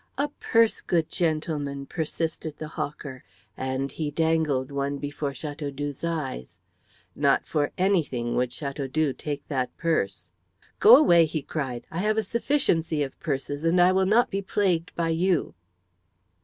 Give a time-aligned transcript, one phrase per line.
[0.17, 3.23] "A purse, good gentleman," persisted the hawker,
[3.55, 6.57] and he dangled one before Chateaudoux's eyes.
[7.15, 10.31] Not for anything would Chateaudoux take that purse.
[10.79, 14.41] "Go away," he cried; "I have a sufficiency of purses, and I will not be
[14.41, 15.53] plagued by you."